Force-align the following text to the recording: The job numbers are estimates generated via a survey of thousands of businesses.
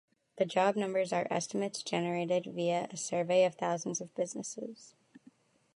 The 0.37 0.45
job 0.45 0.75
numbers 0.75 1.13
are 1.13 1.27
estimates 1.29 1.83
generated 1.83 2.47
via 2.55 2.87
a 2.89 2.97
survey 2.97 3.45
of 3.45 3.53
thousands 3.53 4.01
of 4.01 4.11
businesses. 4.15 4.95